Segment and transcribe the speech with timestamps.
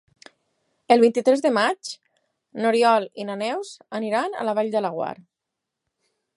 [0.95, 1.91] El vint-i-tres de maig
[2.63, 3.75] n'Oriol i na Neus
[4.11, 5.15] iran a la Vall de Laguar.